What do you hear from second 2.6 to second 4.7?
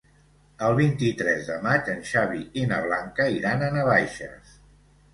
i na Blanca iran a Navaixes.